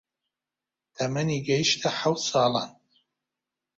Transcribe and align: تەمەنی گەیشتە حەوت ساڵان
تەمەنی 0.95 1.39
گەیشتە 1.47 1.89
حەوت 1.99 2.19
ساڵان 2.29 2.71